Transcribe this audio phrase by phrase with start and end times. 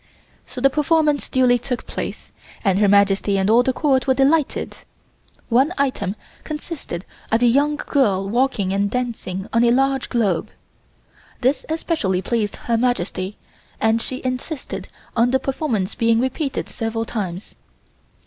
[0.47, 2.31] So the performance duly took place
[2.63, 4.77] and Her Majesty and all the Court were delighted.
[5.47, 10.49] One item consisted of a young girl walking and dancing on a large globe.
[11.41, 13.37] This especially pleased Her Majesty
[13.79, 17.53] and she insisted on the performance being repeated several times.